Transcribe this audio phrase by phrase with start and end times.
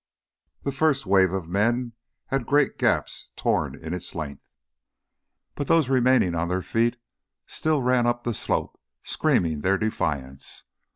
[0.63, 1.93] The first wave of men
[2.29, 4.41] had great gaps torn in its length.
[5.53, 6.97] But those remaining on their feet
[7.45, 10.63] still ran up the slope, screaming their defiance.